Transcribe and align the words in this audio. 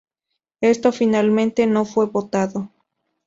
Esto, 0.61 0.91
finalmente, 0.91 1.67
no 1.67 1.85
fue 1.85 2.07
votado. 2.07 2.71